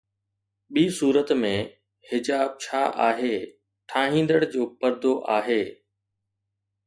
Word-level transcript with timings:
ٻي 0.73 0.83
صورت 0.99 1.29
۾، 1.43 1.51
حجاب 2.11 2.49
ڇا 2.63 2.81
آهي، 3.09 3.35
ٺاهيندڙ 3.91 4.39
جو 4.53 4.63
پردو 4.79 5.13
آهي 5.37 5.61